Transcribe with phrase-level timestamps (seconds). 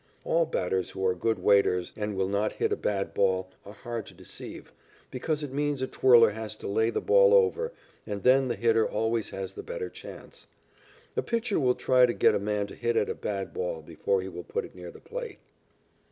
[0.25, 4.07] All batters who are good waiters, and will not hit at bad balls, are hard
[4.07, 4.73] to deceive,
[5.11, 7.71] because it means a twirler has to lay the ball over,
[8.07, 10.47] and then the hitter always has the better chance.
[11.15, 14.23] A pitcher will try to get a man to hit at a bad ball before
[14.23, 15.37] he will put it near the plate.